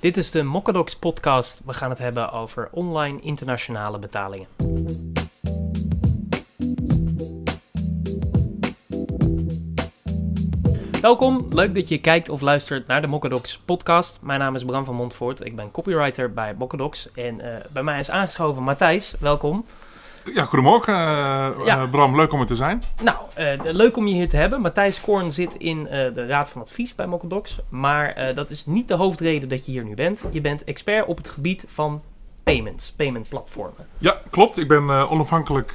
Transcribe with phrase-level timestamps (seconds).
[0.00, 1.62] Dit is de Mokkadox podcast.
[1.64, 4.48] We gaan het hebben over online internationale betalingen.
[11.00, 14.18] Welkom, leuk dat je kijkt of luistert naar de Mokkadox podcast.
[14.22, 17.12] Mijn naam is Bram van Montvoort, ik ben copywriter bij Mokkadox.
[17.12, 19.64] En eh, bij mij is aangeschoven Matthijs, welkom.
[20.24, 21.00] Ja, goedemorgen eh,
[21.64, 21.82] Ja.
[21.82, 22.82] eh, Bram, leuk om er te zijn.
[23.02, 24.60] Nou, eh, leuk om je hier te hebben.
[24.60, 27.58] Matthijs Koorn zit in de Raad van Advies bij Mokkadox.
[27.68, 30.24] Maar dat is niet de hoofdreden dat je hier nu bent.
[30.32, 32.02] Je bent expert op het gebied van
[32.42, 33.86] payments, payment platformen.
[33.98, 34.58] Ja, klopt.
[34.58, 35.72] Ik ben onafhankelijk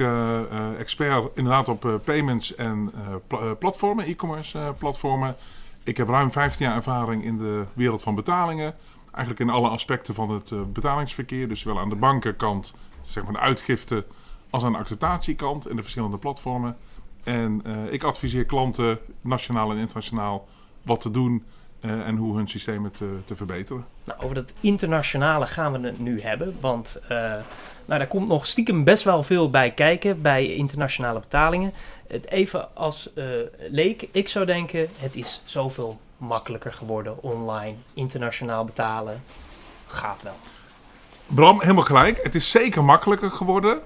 [0.79, 2.91] expert inderdaad op payments en
[3.27, 5.35] pla- platformen, e-commerce platformen.
[5.83, 8.73] Ik heb ruim 15 jaar ervaring in de wereld van betalingen.
[9.11, 11.47] Eigenlijk in alle aspecten van het betalingsverkeer.
[11.47, 12.73] Dus zowel aan de bankenkant,
[13.05, 14.03] zeg maar de uitgifte,
[14.55, 16.77] als aan de acceptatiekant en de verschillende platformen.
[17.23, 20.47] En eh, ik adviseer klanten, nationaal en internationaal,
[20.81, 21.45] wat te doen
[21.79, 23.85] eh, en hoe hun systemen te, te verbeteren.
[24.03, 26.57] Nou, over dat internationale gaan we het nu hebben.
[26.59, 27.17] Want eh,
[27.85, 31.73] nou, daar komt nog stiekem best wel veel bij kijken bij internationale betalingen.
[32.07, 33.09] Het even als
[33.69, 39.23] leek, ik zou denken, het is zoveel makkelijker geworden online, internationaal betalen.
[39.87, 40.35] Gaat wel.
[41.25, 42.23] Bram, helemaal gelijk.
[42.23, 43.81] Het is zeker makkelijker geworden.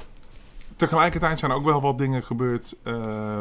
[0.79, 2.93] Tegelijkertijd zijn er ook wel wat dingen gebeurd eh,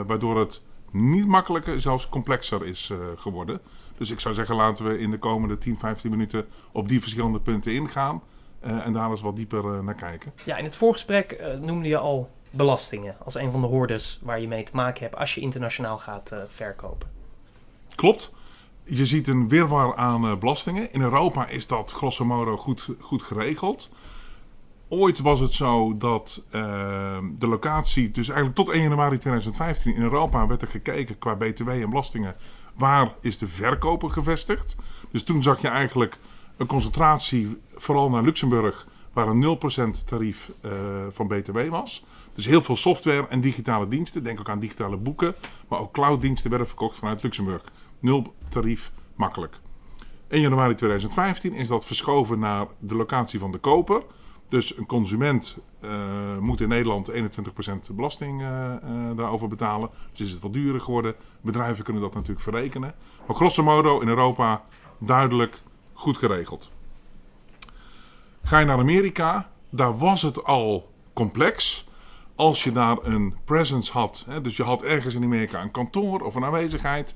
[0.07, 3.61] waardoor het niet makkelijker, zelfs complexer is eh, geworden.
[3.97, 7.41] Dus ik zou zeggen, laten we in de komende 10, 15 minuten op die verschillende
[7.41, 8.23] punten ingaan.
[8.61, 10.33] eh, en daar eens wat dieper naar kijken.
[10.45, 14.49] Ja, in het voorgesprek noemde je al belastingen als een van de hordes waar je
[14.49, 17.09] mee te maken hebt als je internationaal gaat verkopen.
[17.95, 18.35] Klopt.
[18.85, 20.93] Je ziet een wirwar aan belastingen.
[20.93, 23.91] In Europa is dat grosso modo goed, goed geregeld.
[24.89, 30.03] Ooit was het zo dat eh, de locatie, dus eigenlijk tot 1 januari 2015 in
[30.03, 32.37] Europa werd er gekeken qua BTW en belastingen.
[32.75, 34.77] Waar is de verkoper gevestigd?
[35.11, 36.19] Dus toen zag je eigenlijk
[36.57, 39.59] een concentratie vooral naar Luxemburg, waar een
[39.97, 40.71] 0% tarief eh,
[41.11, 42.05] van BTW was.
[42.35, 45.35] Dus heel veel software en digitale diensten, denk ook aan digitale boeken,
[45.69, 47.63] maar ook clouddiensten werden verkocht vanuit Luxemburg.
[48.01, 49.61] Nul tarief, makkelijk.
[50.29, 54.03] 1 januari 2015 is dat verschoven naar de locatie van de koper.
[54.49, 57.15] Dus een consument eh, moet in Nederland 21%
[57.91, 58.81] belasting eh, eh,
[59.17, 59.91] daarover betalen.
[60.13, 61.15] Dus is het wat duurder geworden.
[61.41, 62.95] Bedrijven kunnen dat natuurlijk verrekenen.
[63.27, 64.65] Maar grosso modo in Europa
[64.99, 66.71] duidelijk goed geregeld.
[68.43, 71.87] Ga je naar Amerika, daar was het al complex.
[72.35, 76.21] Als je daar een presence had, hè, dus je had ergens in Amerika een kantoor
[76.21, 77.15] of een aanwezigheid,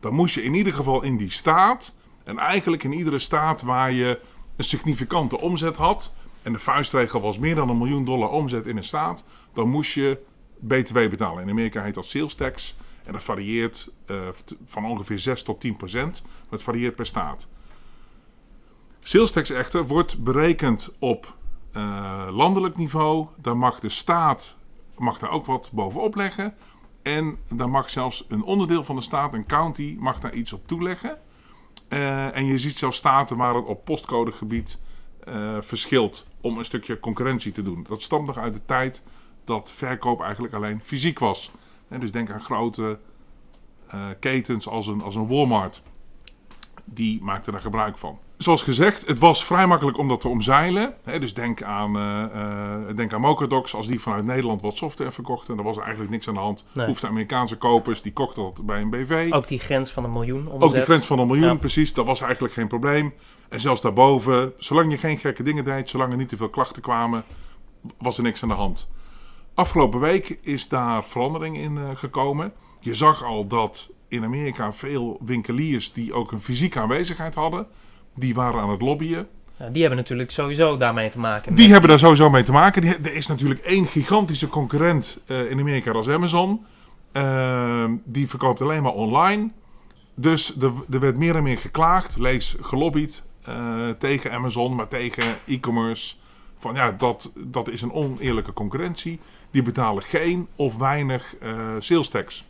[0.00, 3.92] dan moest je in ieder geval in die staat, en eigenlijk in iedere staat waar
[3.92, 4.20] je
[4.56, 8.76] een significante omzet had, en de vuistregel was meer dan een miljoen dollar omzet in
[8.76, 10.18] een staat, dan moest je
[10.58, 11.42] BTW betalen.
[11.42, 12.76] In Amerika heet dat sales tax.
[13.04, 14.16] En dat varieert eh,
[14.64, 16.22] van ongeveer 6 tot 10 procent.
[16.22, 17.48] Maar het varieert per staat.
[19.00, 21.34] Sales tax echter wordt berekend op
[21.72, 23.26] eh, landelijk niveau.
[23.36, 24.58] Daar mag de staat
[25.00, 26.54] mag daar ook wat bovenop leggen.
[27.02, 30.66] En daar mag zelfs een onderdeel van de staat, een county, mag daar iets op
[30.66, 31.18] toeleggen.
[31.88, 34.80] Eh, en je ziet zelfs staten waar het op postcodegebied
[35.60, 37.86] verschilt om een stukje concurrentie te doen.
[37.88, 39.02] Dat stamt nog uit de tijd
[39.44, 41.50] dat verkoop eigenlijk alleen fysiek was.
[41.88, 42.98] Hè, dus denk aan grote
[43.86, 45.82] eh, ketens als een, als een Walmart.
[46.84, 48.18] Die maakten daar gebruik van.
[48.40, 50.94] Zoals gezegd, het was vrij makkelijk om dat te omzeilen.
[51.04, 55.58] Dus denk aan, eh, denk aan Mocadox, als die vanuit Nederland wat software verkochten.
[55.58, 56.64] Er was eigenlijk niks aan de hand.
[56.74, 56.86] Nee.
[56.86, 59.28] Hoefde Amerikaanse kopers, die kochten dat bij een BV.
[59.32, 60.62] Ook die grens van een miljoen omzet.
[60.62, 61.54] Ook de grens van een miljoen, Ja.
[61.54, 61.94] precies.
[61.94, 63.12] Dat was eigenlijk geen probleem.
[63.48, 66.82] En zelfs daarboven, zolang je geen gekke dingen deed, zolang er niet te veel klachten
[66.82, 67.24] kwamen,
[67.98, 68.90] was er niks aan de hand.
[69.54, 72.52] Afgelopen week is daar verandering in eh, gekomen.
[72.80, 77.66] Je zag al dat in Amerika veel winkeliers die ook een fysieke aanwezigheid hadden,
[78.14, 79.28] die waren aan het lobbyen.
[79.72, 81.54] Die hebben natuurlijk sowieso daarmee te maken.
[81.54, 82.82] Die hebben daar sowieso mee te maken.
[82.82, 86.64] Die- er is natuurlijk één gigantische concurrent eh, in Amerika, dat is Amazon.
[87.12, 89.50] Ehm, die verkoopt alleen maar online.
[90.14, 95.24] Dus er, er werd meer en meer geklaagd, lees gelobbyd eh, tegen Amazon, maar tegen
[95.46, 96.14] e-commerce.
[96.58, 99.20] Van ja, dat, dat is een oneerlijke concurrentie.
[99.50, 102.44] Die betalen geen of weinig eh sales tax.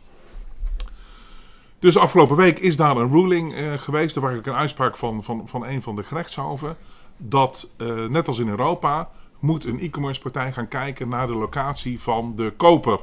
[1.81, 4.15] Dus afgelopen week is daar een ruling eh, geweest.
[4.15, 6.77] Er was eigenlijk een uitspraak van, van, van een van de gerechtshoven.
[7.17, 11.99] Dat eh, net als in Europa moet een e-commerce partij gaan kijken naar de locatie
[11.99, 12.99] van de koper.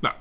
[0.00, 0.14] Nou,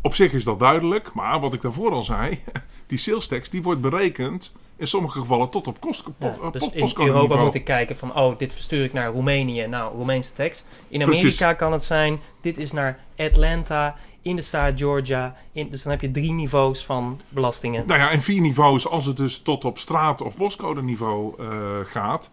[0.00, 1.12] op zich is dat duidelijk.
[1.12, 2.38] Maar wat ik daarvoor al zei,
[2.86, 6.92] die sales tax die wordt berekend in sommige gevallen tot op kost, Ja, dus in
[6.96, 7.44] Europa niveau.
[7.44, 9.66] moet ik kijken van, oh, dit verstuur ik naar Roemenië.
[9.66, 10.66] Nou, Roemeense tekst.
[10.88, 11.22] In Precies.
[11.22, 15.36] Amerika kan het zijn, dit is naar Atlanta in de staat Georgia.
[15.52, 17.86] In, dus dan heb je drie niveaus van belastingen.
[17.86, 21.48] Nou ja, en vier niveaus als het dus tot op straat- of boscode niveau eh,
[21.84, 22.30] gaat.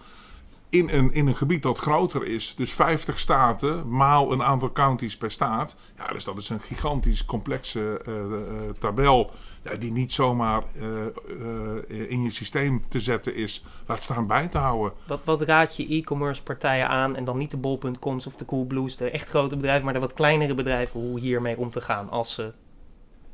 [0.69, 5.17] In een, in een gebied dat groter is, dus 50 staten maal een aantal counties
[5.17, 5.77] per staat.
[5.97, 9.31] Ja, dus dat is een gigantisch complexe eh, eh, tabel
[9.63, 13.63] ja, die niet zomaar eh, in je systeem te zetten is.
[13.85, 14.93] Laat staan bij te houden.
[15.07, 17.15] Wat, wat raad je e-commerce partijen aan?
[17.15, 20.13] En dan niet de bol.coms of de Coolblues, de echt grote bedrijven, maar de wat
[20.13, 22.53] kleinere bedrijven, hoe hiermee om te gaan als ze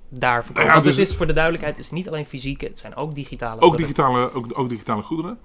[0.09, 0.53] daar verkopen.
[0.53, 2.80] Nou ja, Want dus- het is voor de duidelijkheid, het is niet alleen fysieke, het
[2.80, 5.39] zijn ook digitale Ook digitale, ook, ook digitale goederen.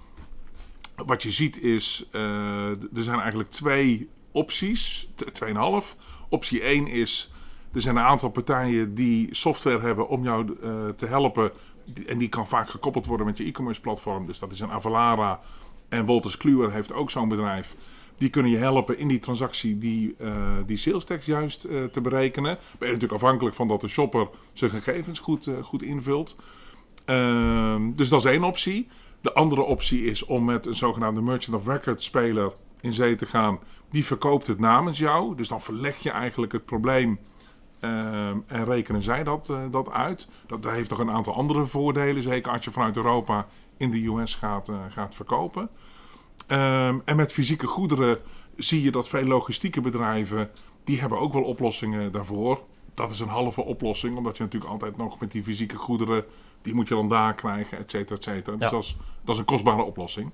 [1.07, 5.97] Wat je ziet is, eh, er zijn eigenlijk twee opties, t- tweeënhalf.
[6.29, 7.31] Optie 1 is,
[7.73, 11.51] er zijn een aantal partijen die software hebben om jou eh, te helpen.
[12.07, 14.27] En die kan vaak gekoppeld worden met je e-commerce platform.
[14.27, 15.41] Dus dat is een Avalara.
[15.89, 17.75] En Wolters Kluwer heeft ook zo'n bedrijf.
[18.17, 20.33] Die kunnen je helpen in die transactie die, eh
[20.67, 22.59] die sales tax juist te berekenen.
[22.79, 26.37] Ben je natuurlijk afhankelijk van dat de shopper zijn gegevens goed, goed invult.
[27.05, 28.89] Ehm, dus dat is één optie.
[29.29, 33.27] De andere optie is om met een zogenaamde Merchant of Record speler in zee te
[33.27, 33.59] gaan.
[33.91, 35.37] Die verkoopt het namens jou.
[35.37, 37.19] Dus dan verleg je eigenlijk het probleem
[37.81, 40.29] ehm, en rekenen zij dat, eh, dat uit.
[40.47, 42.23] Dat, dat heeft nog een aantal andere voordelen.
[42.23, 43.47] Zeker als je vanuit Europa
[43.77, 45.71] in de US gaat, eh, gaat verkopen.
[46.47, 48.19] Ehm, en met fysieke goederen
[48.57, 50.51] zie je dat veel logistieke bedrijven...
[50.85, 52.61] die hebben ook wel oplossingen daarvoor.
[52.99, 54.17] Dat is een halve oplossing.
[54.17, 56.25] Omdat je natuurlijk altijd nog met die fysieke goederen...
[56.63, 58.57] die moet je dan daar krijgen, et cetera, et cetera.
[58.57, 60.31] Dus dat is, dat is een kostbare oplossing.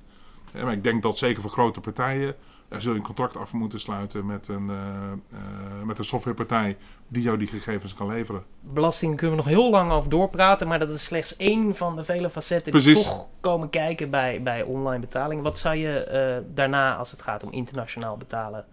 [0.53, 2.35] Maar ik denk dat zeker voor grote partijen...
[2.69, 4.77] daar zul je een contract af moeten sluiten met een, eh,
[5.13, 6.77] eh, met een softwarepartij...
[7.09, 8.45] die jou die gegevens kan leveren.
[8.61, 12.05] Belastingen kunnen we nog heel lang over doorpraten, maar dat is slechts één van de
[12.05, 12.95] vele facetten Precies.
[12.95, 15.43] die toch komen kijken bij, bij online betalingen.
[15.45, 18.65] Wat zou je eh, daarna, als het gaat om internationaal betalen,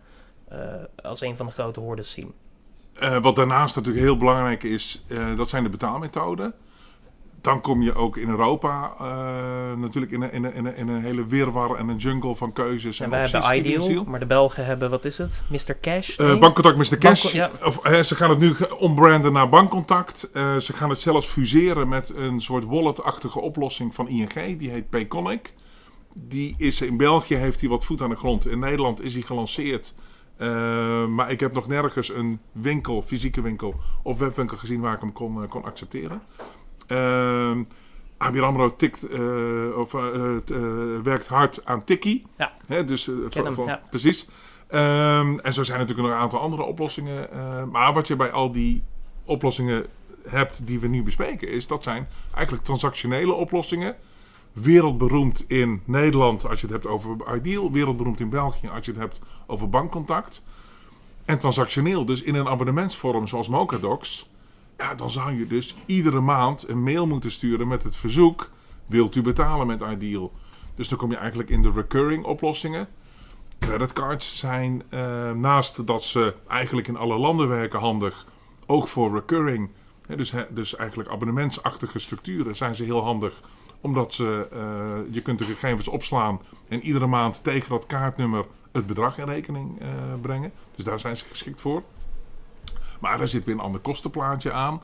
[1.04, 2.34] als een van de grote hordes zien?
[2.94, 6.54] Eh, wat daarnaast natuurlijk heel belangrijk is, eh, dat zijn de betaalmethoden.
[7.42, 11.28] Dan kom je ook in Europa eh, natuurlijk in een, in, een, in, een, hele
[11.28, 14.90] wirwar en een jungle van keuzes en, En wij hebben Ideal, maar de Belgen hebben,
[14.90, 15.44] wat is het?
[15.50, 15.80] Mr.
[15.82, 16.16] Cash?
[16.16, 16.98] Bankcontact Mr.
[16.98, 17.24] Cash.
[17.24, 17.52] Banco- ja.
[17.64, 20.30] of, ze gaan het nu ombranden naar bankcontact.
[20.34, 24.58] Ze gaan het zelfs fuseren met een soort wallet-achtige oplossing van ING.
[24.58, 25.54] Die heet Payconic.
[26.14, 28.48] Die is in België heeft hij wat voet aan de grond.
[28.48, 29.94] In Nederland is hij gelanceerd.
[30.42, 35.00] Eh, maar ik heb nog nergens een winkel, fysieke winkel of webwinkel gezien waar ik
[35.00, 36.22] hem kon, eh, kon accepteren.
[36.88, 37.64] Ehm
[38.18, 39.92] ABN AMRO tikt, eh, of,
[41.04, 42.26] werkt hard aan Tikkie.
[42.38, 42.52] Ja.
[42.66, 43.10] Hè, dus,
[43.66, 43.82] ja.
[43.90, 44.28] Precies.
[44.68, 47.32] Ehm, en zo zijn natuurlijk nog een aantal andere oplossingen.
[47.32, 48.84] eh, maar wat je bij al die
[49.26, 49.86] oplossingen
[50.28, 53.96] hebt die we nu bespreken, is dat zijn eigenlijk transactionele oplossingen.
[54.54, 57.72] Wereldberoemd in Nederland als je het hebt over Ideal.
[57.72, 60.44] Wereldberoemd in België als je het hebt over bankcontact.
[61.26, 64.30] En transactioneel, dus in een abonnementsvorm zoals Mochadocs.
[64.78, 68.50] Ja, dan zou je dus iedere maand een mail moeten sturen met het verzoek:
[68.86, 70.32] wilt u betalen met Ideal?
[70.76, 72.88] Dus dan kom je eigenlijk in de recurring oplossingen.
[73.60, 78.26] Creditcards zijn eh, naast dat ze eigenlijk in alle landen werken handig,
[78.66, 79.70] ook voor recurring.
[80.16, 83.42] Dus, dus eigenlijk abonnementsachtige structuren zijn ze heel handig.
[83.82, 88.86] Omdat ze, eh, je kunt de gegevens opslaan en iedere maand tegen dat kaartnummer het
[88.86, 89.88] bedrag in rekening eh,
[90.22, 90.52] brengen.
[90.76, 91.84] Dus daar zijn ze geschikt voor.
[93.00, 94.82] Maar daar zit weer een ander kostenplaatje aan.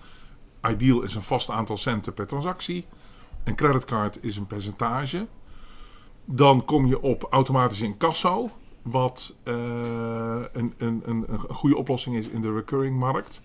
[0.69, 2.85] Ideal is een vast aantal centen per transactie.
[3.43, 5.27] Een creditcard is een percentage.
[6.25, 8.49] Dan kom je op automatisch incasso.
[8.81, 9.53] Wat eh,
[10.51, 13.43] een, een, een, een goede oplossing is in de recurring markt.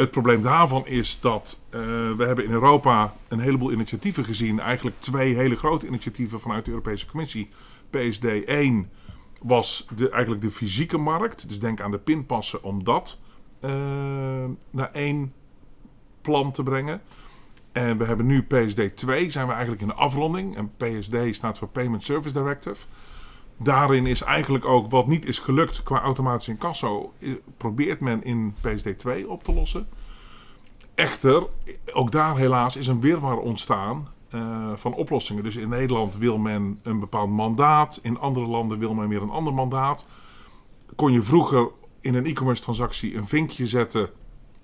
[0.00, 1.80] Het probleem daarvan is dat eh,
[2.16, 4.60] we hebben in Europa een heleboel initiatieven gezien.
[4.60, 7.50] Eigenlijk twee hele grote initiatieven vanuit de Europese Commissie.
[7.90, 8.90] PSD 1
[9.40, 11.48] was de, eigenlijk de fysieke markt.
[11.48, 13.18] Dus denk aan de pinpassen om dat
[13.60, 13.70] eh,
[14.70, 15.32] naar één
[16.20, 17.00] plan te brengen.
[17.72, 20.56] En we hebben nu PSD 2, zijn we eigenlijk in de afronding.
[20.56, 22.86] En PSD staat voor Payment Service Directive.
[23.62, 28.54] Daarin is eigenlijk ook wat niet is gelukt qua automatisch incasso, eh, probeert men in
[28.60, 29.88] PSD 2 op te lossen.
[30.94, 31.46] Echter,
[31.92, 35.42] ook daar helaas is een wirwar ontstaan eh, van oplossingen.
[35.44, 39.30] Dus in Nederland wil men een bepaald mandaat, in andere landen wil men weer een
[39.30, 40.06] ander mandaat.
[40.96, 41.68] Kon je vroeger
[42.00, 44.10] in een e-commerce transactie een vinkje zetten.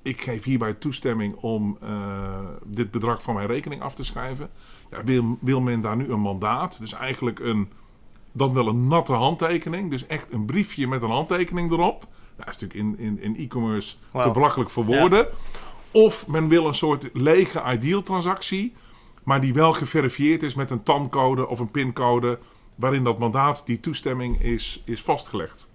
[0.02, 4.50] Ik geef hierbij toestemming om eh, dit bedrag van mijn rekening af te schrijven.
[4.90, 6.78] Ja, wil, wil men daar nu een mandaat?
[6.80, 7.68] Dus eigenlijk een,
[8.36, 9.90] dan wel een natte handtekening.
[9.90, 12.06] Dus echt een briefje met een handtekening erop.
[12.36, 15.26] Dat is natuurlijk in, in, in e-commerce te belachelijk voor woorden.
[15.90, 18.74] Of men wil een soort lege ideal transactie.
[19.24, 22.38] Maar die wel geverifieerd is met een TAN-code of een PIN-code.
[22.74, 25.68] Waarin dat mandaat, die toestemming is, is vastgelegd.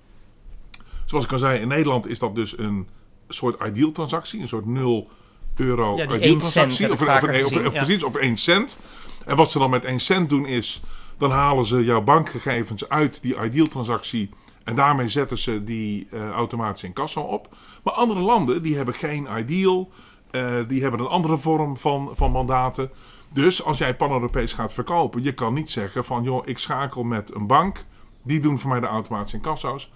[1.05, 2.87] Zoals ik al zei, in Nederland is dat dus een
[3.27, 5.09] soort ideal transactie, een soort 0
[5.55, 6.91] euro Ja, ideal 1 cent transactie.
[6.91, 7.83] Of, of, of- of- gezien, of- ja.
[7.83, 8.79] precies, of 1 cent.
[9.25, 10.81] En wat ze dan met 1 cent doen is,
[11.21, 14.29] dan halen ze jouw bankgegevens uit die ideal transactie.
[14.63, 17.55] En daarmee zetten ze die eh, automatisch in kassa op.
[17.83, 19.89] Maar andere landen, die hebben geen ideal.
[20.31, 22.91] eh, die hebben een andere vorm van, van mandaten.
[23.29, 27.35] Dus als jij pan-Europees gaat verkopen, je kan niet zeggen van joh, ik schakel met
[27.35, 27.85] een bank.
[28.23, 29.91] Die doen voor mij de automatische incasso's.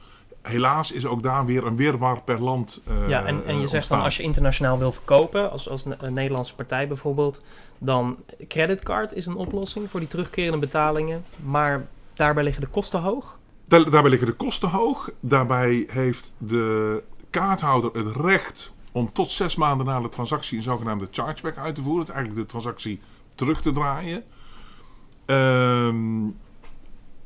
[0.46, 3.70] Helaas is ook daar weer een weerwaar per land eh, Ja, en, en je eh,
[3.70, 7.42] zegt dan als je internationaal wil verkopen, als, als een, een Nederlandse partij bijvoorbeeld,
[7.78, 13.38] dan creditcard is een oplossing voor die terugkerende betalingen, maar daarbij liggen de kosten hoog.
[13.68, 15.10] Daar- daarbij liggen de kosten hoog.
[15.20, 21.08] Daarbij heeft de kaarthouder het recht om tot zes maanden na de transactie een zogenaamde
[21.12, 22.06] chargeback uit te voeren.
[22.06, 23.02] Dus eigenlijk de transactie
[23.36, 24.24] terug te draaien.
[25.25, 26.30] Ehm,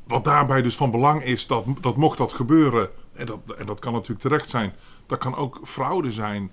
[0.06, 3.78] wat daarbij dus van belang is, dat, dat mocht dat gebeuren, en dat, en dat
[3.78, 4.74] kan natuurlijk terecht zijn,
[5.06, 6.50] dat kan ook fraude zijn.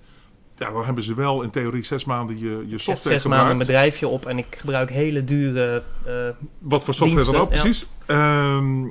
[0.56, 3.58] Ja, dan hebben ze wel in theorie zes maanden je, je software zes maanden een
[3.58, 5.82] bedrijfje op en ik gebruik hele dure...
[6.04, 7.60] eh, Wat voor software dan ook, ja.
[7.60, 7.86] precies.
[8.06, 8.86] Ehm,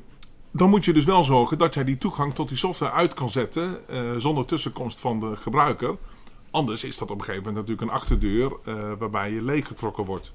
[0.52, 3.30] dan moet je dus wel zorgen dat jij die toegang tot die software uit kan
[3.30, 5.96] zetten eh, zonder tussenkomst van de gebruiker.
[6.52, 10.34] Anders is dat op een gegeven moment natuurlijk een achterdeur eh, waarbij je leeggetrokken wordt.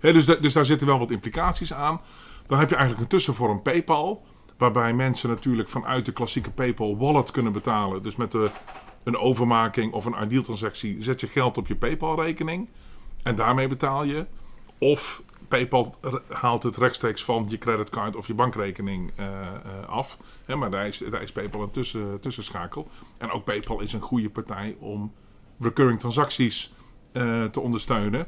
[0.00, 2.00] Hè, dus, dus daar zitten wel wat implicaties aan.
[2.46, 4.24] Dan heb je eigenlijk een tussenvorm PayPal,
[4.62, 8.02] waarbij mensen natuurlijk vanuit de klassieke PayPal wallet kunnen betalen.
[8.02, 8.36] Dus met
[9.02, 12.68] een overmaking of een ideal transactie zet je geld op je PayPal rekening
[13.22, 14.26] en daarmee betaal je.
[14.78, 15.94] Of PayPal
[16.28, 20.18] haalt het rechtstreeks van je creditcard of je bankrekening eh, eh, af.
[20.44, 22.88] Hè, maar daar is, daar is PayPal een tussen, tussenschakel.
[23.18, 25.12] En ook PayPal is een goede partij om
[25.60, 26.72] recurring transacties
[27.12, 28.26] eh, te ondersteunen.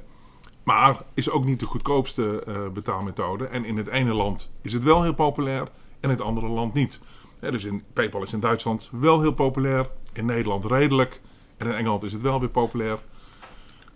[0.65, 3.47] Maar is ook niet de goedkoopste betaalmethode.
[3.47, 5.69] En in het ene land is het wel heel populair
[6.05, 7.01] en in het andere land niet.
[7.41, 9.89] Dus in, PayPal is in Duitsland wel heel populair.
[10.13, 11.21] In Nederland redelijk.
[11.57, 12.99] En in Engeland is het wel weer populair.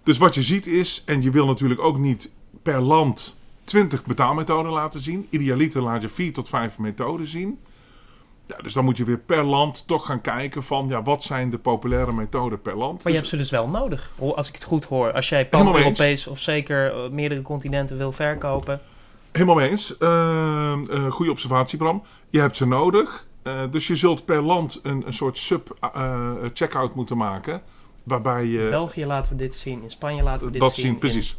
[0.02, 2.30] Dus wat je ziet is, en je wil natuurlijk ook niet
[2.62, 5.26] per land 20 betaalmethoden laten zien.
[5.30, 7.58] Idealiter laat je 4 tot 5 methoden zien.
[8.46, 11.50] Ja, dus dan moet je weer per land toch gaan kijken van ja, wat zijn
[11.50, 12.92] de populaire methoden per land.
[13.04, 15.12] maar je Dus- hebt ze dus wel nodig, als ik het goed hoor.
[15.12, 18.80] Als jij pan-Europees of zeker eh, meerdere continenten wil verkopen.
[19.38, 19.98] Helemaal mee eens.
[19.98, 22.02] Ehm, eh, goede observatie, Bram.
[22.30, 23.26] Je hebt ze nodig.
[23.42, 27.62] Eh, dus je zult per land een, een soort sub-checkout moeten maken.
[28.02, 30.84] Waarbij je In België laten we dit zien, in Spanje laten we dit dat zien.
[30.84, 31.38] zien, in- precies.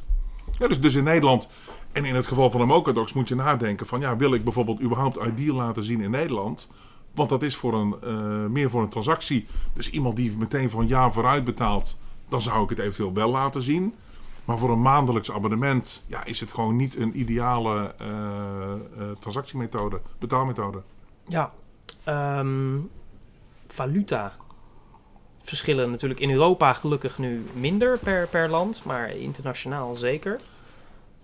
[0.59, 1.49] Ja, dus, dus in Nederland
[1.91, 4.81] en in het geval van de Mocadox moet je nadenken van ja, wil ik bijvoorbeeld
[4.81, 6.71] überhaupt ideal laten zien in Nederland?
[7.15, 9.47] Want dat is voor een, eh, meer voor een transactie.
[9.73, 11.97] Dus iemand die meteen een jaar vooruit betaalt,
[12.29, 13.93] dan zou ik het eventueel wel laten zien.
[14.49, 18.07] Maar voor een maandelijks abonnement ja, is het gewoon niet een ideale eh,
[18.73, 18.79] eh,
[19.19, 20.81] transactiemethode, betaalmethode.
[21.27, 21.53] Ja,
[22.03, 22.77] ehm,
[23.67, 24.33] valuta.
[25.43, 30.39] Verschillen natuurlijk in Europa gelukkig nu minder per, per land, maar internationaal zeker.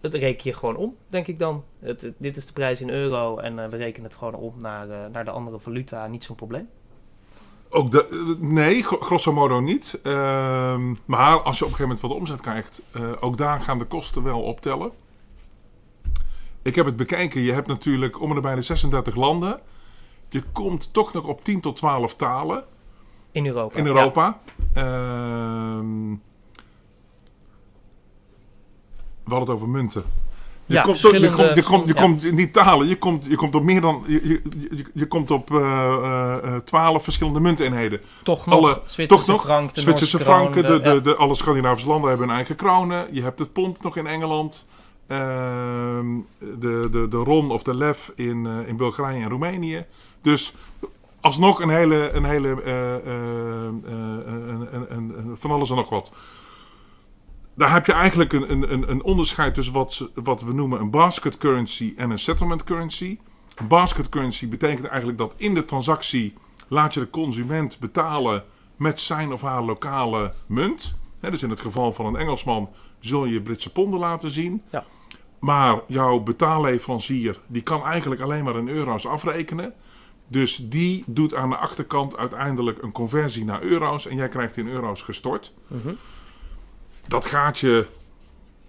[0.01, 1.63] Dat reken je gewoon om, denk ik dan.
[1.79, 5.09] Het, dit is de prijs in euro en eh, we rekenen het gewoon om naar,
[5.11, 6.07] naar de andere valuta.
[6.07, 6.69] Niet zo'n probleem.
[7.75, 9.99] Ook de, nee, gro- grosso modo niet.
[10.03, 13.77] Ehm, maar als je op een gegeven moment wat omzet krijgt, eh, ook daar gaan
[13.77, 14.91] de kosten wel optellen.
[16.61, 17.41] Ik heb het bekeken.
[17.41, 19.59] Je hebt natuurlijk om en bij de 36 landen.
[20.29, 22.63] Je komt toch nog op 10 tot 12 talen
[23.31, 23.77] In Europa.
[23.77, 23.89] in ja.
[23.89, 24.39] Europa.
[24.73, 26.09] Ehm,
[29.23, 30.03] we hadden het over munten.
[30.67, 32.01] Je Ja, komt, je verschillende- komt, je komt, je ja.
[32.01, 34.03] komt niet talen, je komt, je komt op meer dan.
[34.07, 34.41] Je,
[34.93, 37.99] je, komt op eh, eh, eh, 12 verschillende munteenheden.
[38.23, 40.99] Toch nog Alle- Zwitserse toch nog frank, de Zwitserse franken, de, de, ja.
[40.99, 43.07] de, alle Scandinavische landen hebben hun eigen kronen.
[43.11, 44.67] Je hebt het pond nog in Engeland.
[45.07, 46.05] Ehm,
[46.39, 49.85] de, de, de ron of de lef in, in Bulgarije en Roemenië.
[50.21, 50.53] Dus
[51.21, 53.85] alsnog een hele, een hele een-
[54.89, 56.11] een- van alles en nog wat.
[57.55, 61.37] Daar heb je eigenlijk een, een, een- onderscheid tussen wat, wat we noemen een basket
[61.37, 63.17] currency en een settlement currency.
[63.55, 66.33] Een basket currency betekent eigenlijk dat in de transactie
[66.67, 68.43] laat je de consument betalen
[68.75, 70.97] met zijn of haar lokale munt.
[71.19, 72.69] Dus in het geval van een Engelsman
[72.99, 74.61] zul je Britse ponden laten zien.
[74.71, 74.83] Ja.
[75.39, 79.73] Maar jouw betaalleverancier die kan eigenlijk alleen maar in euro's afrekenen.
[80.27, 84.67] Dus die doet aan de achterkant uiteindelijk een conversie naar euro's en jij krijgt in
[84.67, 85.53] euro's gestort.
[85.67, 85.93] Mhm.
[87.07, 87.87] Dat gaat je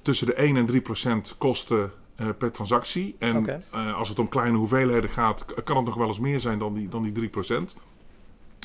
[0.02, 3.16] tussen de 1 en 3 procent kosten eh, per transactie.
[3.18, 6.58] En eh, als het om kleine hoeveelheden gaat, kan het nog wel eens meer zijn
[6.58, 7.76] dan die, dan die 3 procent.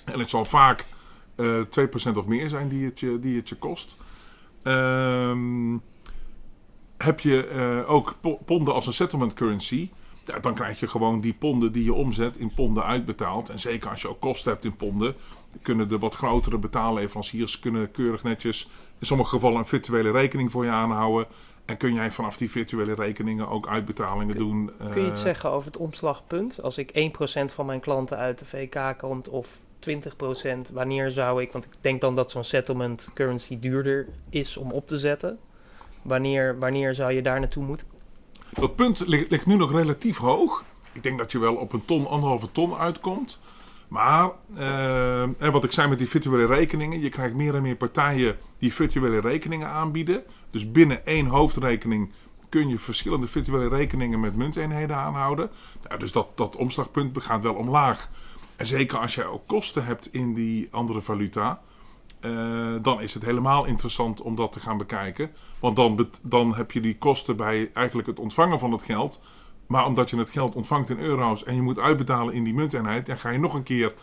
[0.06, 0.86] En het zal vaak
[1.36, 3.98] eh 2 procent of meer zijn die het je, die het je kost.
[4.64, 5.78] Ehm,
[6.98, 9.90] heb je ook po- ponden als een settlement currency,
[10.26, 13.50] Ja, dan krijg je gewoon die ponden die je omzet in ponden uitbetaald.
[13.50, 15.16] En zeker als je ook kosten hebt in ponden,
[15.62, 20.66] kunnen de wat grotere betaalleveranciers kunnen keurig netjes in sommige gevallen een virtuele rekening voor
[20.66, 21.28] je aanhouden.
[21.66, 24.72] En kun jij vanaf die virtuele rekeningen ook uitbetalingen doen.
[24.90, 26.62] Kun je iets eh, zeggen over het omslagpunt?
[26.62, 27.12] Als ik
[27.50, 29.58] 1% van mijn klanten uit de VK komt of
[29.90, 34.72] 20%, wanneer zou ik, want ik denk dan dat zo'n settlement currency duurder is om
[34.72, 35.40] op te zetten.
[36.02, 37.88] Wanneer, wanneer zou je daar naartoe moeten?
[38.54, 40.64] Dat punt ligt, nu nog relatief hoog.
[40.94, 43.40] Ik denk dat je wel op een ton, anderhalve ton uitkomt.
[43.88, 47.76] Maar, eh, en wat ik zei met die virtuele rekeningen, je krijgt meer en meer
[47.76, 50.24] partijen die virtuele rekeningen aanbieden.
[50.50, 52.12] Dus binnen één hoofdrekening
[52.50, 55.50] kun je verschillende virtuele rekeningen met munteenheden aanhouden.
[55.90, 58.10] Ja, dus dat, dat omslagpunt gaat wel omlaag.
[58.56, 61.62] En zeker als je ook kosten hebt in die andere valuta,
[62.22, 62.32] eh,
[62.82, 65.32] dan is het helemaal interessant om dat te gaan bekijken.
[65.60, 69.22] Want dan, dan heb je die kosten bij eigenlijk het ontvangen van het geld.
[69.68, 73.06] Maar omdat je het geld ontvangt in euro's en je moet uitbetalen in die munteenheid,
[73.06, 73.94] dan ga je nog een keer.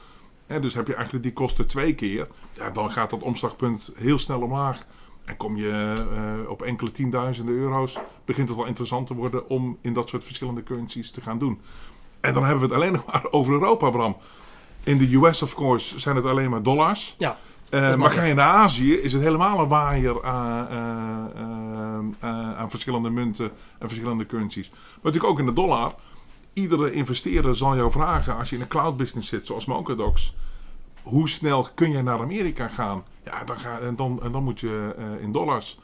[0.46, 2.28] Hè, dus heb je eigenlijk die kosten twee keer.
[2.52, 4.86] Ja, dan gaat dat omslagpunt heel snel omlaag.
[5.24, 9.78] En kom je eh, op enkele tienduizenden euro's, begint het al interessant te worden om
[9.80, 11.60] in dat soort verschillende currencies te gaan doen.
[12.20, 14.16] En dan hebben we het alleen nog maar over Europa, Bram.
[14.84, 17.14] In de US, of course, zijn het alleen maar dollars.
[17.18, 17.38] Ja,
[17.70, 22.70] Eh, maar ga je naar Azië, is het helemaal een waaier aan, eh, eh, aan
[22.70, 24.70] verschillende munten en verschillende currencies.
[24.70, 25.94] Maar natuurlijk ook in de dollar.
[26.52, 30.36] Iedere investeerder zal jou vragen, als je in een cloud business zit, zoals Mochadox,
[31.02, 33.02] hoe snel kun je naar Amerika gaan?
[33.24, 35.78] Ja, dan, ga, en, dan, en dan moet je in dollars.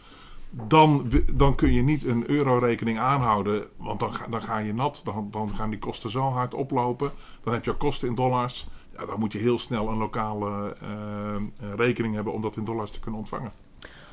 [0.51, 5.01] Dan, dan kun je niet een eurorekening aanhouden, want dan ga, dan ga je nat.
[5.05, 7.11] Dan, dan gaan die kosten zo hard oplopen.
[7.43, 8.67] Dan heb je kosten in dollars.
[8.99, 11.43] Ja, dan moet je heel snel een lokale eh, eh,
[11.77, 13.53] rekening hebben om dat in dollars te kunnen ontvangen.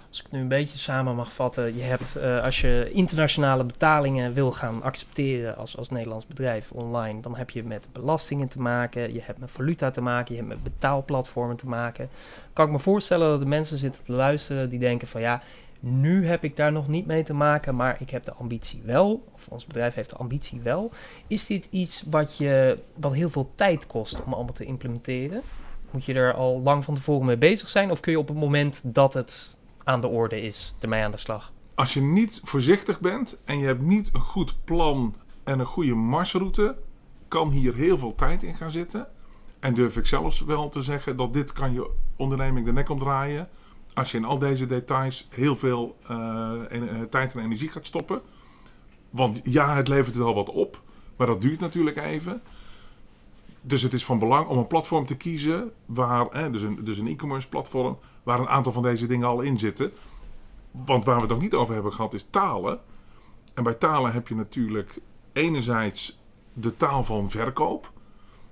[0.08, 3.64] Als ik het nu een beetje samen mag vatten, je hebt eh, als je internationale
[3.64, 8.62] betalingen wil gaan accepteren als, als Nederlands bedrijf online, dan heb je met belastingen te
[8.62, 12.10] maken, je hebt met valuta te maken, je hebt met betaalplatformen te maken.
[12.54, 15.42] Kan ik me voorstellen dat de mensen zitten te luisteren die denken van ja,
[15.84, 19.24] nu heb ik daar nog niet mee te maken, maar ik heb de ambitie wel,
[19.34, 20.92] of ons bedrijf heeft de ambitie wel.
[21.28, 25.42] Is dit iets wat, je, wat heel veel tijd kost om allemaal te implementeren?
[25.92, 27.92] Moet je er al lang van tevoren mee bezig zijn?
[27.92, 31.18] Of kun je op het moment dat het aan de orde is, ermee aan de
[31.18, 31.52] slag?
[31.76, 35.96] Als je niet voorzichtig bent en je hebt niet een goed plan en een goede
[35.96, 36.76] marsroute,
[37.28, 39.08] kan hier heel veel tijd in gaan zitten.
[39.60, 43.50] En durf ik zelfs wel te zeggen dat dit kan je onderneming de nek omdraaien.
[43.94, 46.18] Als je in al deze details heel veel eh,
[46.70, 48.22] en- eh, tijd en energie gaat stoppen.
[49.10, 50.82] Want ja, het levert wel wat op,
[51.16, 52.42] maar dat duurt natuurlijk even.
[53.62, 56.98] Dus het is van belang om een platform te kiezen, waar, hè, dus een, dus
[56.98, 59.92] een e-commerce platform, waar een aantal van deze dingen al in zitten.
[60.72, 62.80] Want waar we het nog niet over hebben gehad is talen.
[63.54, 65.00] En bij talen heb je natuurlijk
[65.34, 66.20] enerzijds
[66.54, 67.92] de taal van verkoop.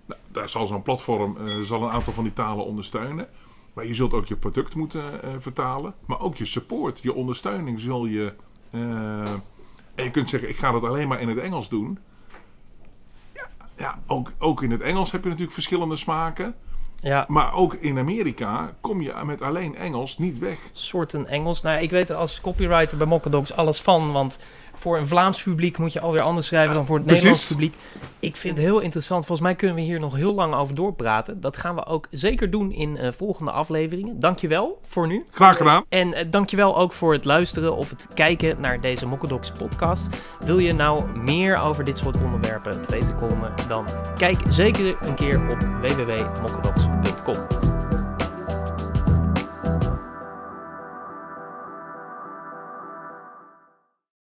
[0.06, 3.28] Nou, daar zal zo'n platform eh, zal een aantal van die talen ondersteunen.
[3.74, 5.94] Maar je zult ook je product moeten eh, vertalen.
[6.06, 8.34] Maar ook je support, je ondersteuning zul je...
[8.70, 9.32] eh,
[9.96, 12.00] en je kunt zeggen, ik ga dat alleen maar in het Engels doen.
[13.34, 16.56] Ja, ja ook, ook in het Engels heb je natuurlijk verschillende smaken.
[17.02, 20.58] Ja, Maar ook in Amerika kom je met alleen Engels niet weg.
[20.72, 21.62] soorten Engels.
[21.62, 24.40] Nou, ik weet er als copywriter bij Mokkadogs alles van, want
[24.74, 27.24] voor een Vlaams publiek moet je alweer anders schrijven Ja, dan voor het precies.
[27.24, 27.74] Nederlands publiek.
[28.20, 29.26] Ik vind het heel interessant.
[29.26, 31.42] Volgens mij kunnen we hier nog heel lang over doorpraten.
[31.42, 34.20] Dat gaan we ook zeker doen in eh, volgende afleveringen.
[34.20, 35.26] Dankjewel voor nu.
[35.32, 35.84] Graag gedaan.
[35.90, 40.22] En uh, dankjewel ook voor het luisteren of het kijken naar deze Mokkadogs podcast.
[40.40, 43.86] Wil je nou meer over dit soort onderwerpen te weten komen, dan
[44.16, 46.89] kijk zeker een keer op www.mokkadogs.com.
[47.04, 47.79] 的共。